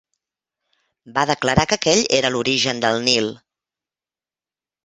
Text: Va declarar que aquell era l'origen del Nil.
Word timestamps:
Va 1.17 1.25
declarar 1.31 1.67
que 1.73 1.79
aquell 1.79 2.01
era 2.21 2.33
l'origen 2.37 2.83
del 2.87 3.01
Nil. 3.11 3.33